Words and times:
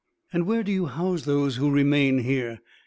"And 0.33 0.47
where 0.47 0.63
do 0.63 0.71
you 0.71 0.87
house 0.87 1.25
those 1.25 1.57
who 1.57 1.69
remain 1.69 2.23
here?" 2.23 2.59